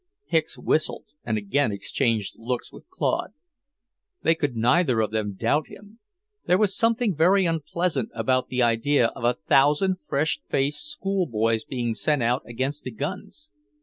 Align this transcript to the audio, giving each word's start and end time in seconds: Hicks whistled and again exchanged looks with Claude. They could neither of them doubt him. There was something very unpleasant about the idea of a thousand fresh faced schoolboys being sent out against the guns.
Hicks 0.25 0.57
whistled 0.57 1.05
and 1.23 1.37
again 1.37 1.71
exchanged 1.71 2.33
looks 2.39 2.73
with 2.73 2.89
Claude. 2.89 3.33
They 4.23 4.33
could 4.33 4.55
neither 4.55 4.99
of 4.99 5.11
them 5.11 5.35
doubt 5.35 5.67
him. 5.67 5.99
There 6.47 6.57
was 6.57 6.75
something 6.75 7.15
very 7.15 7.45
unpleasant 7.45 8.09
about 8.15 8.47
the 8.47 8.63
idea 8.63 9.09
of 9.09 9.23
a 9.23 9.35
thousand 9.35 9.97
fresh 10.07 10.39
faced 10.49 10.91
schoolboys 10.91 11.65
being 11.65 11.93
sent 11.93 12.23
out 12.23 12.41
against 12.47 12.83
the 12.83 12.89
guns. 12.89 13.51